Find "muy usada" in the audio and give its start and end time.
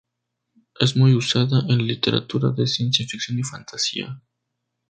0.97-1.59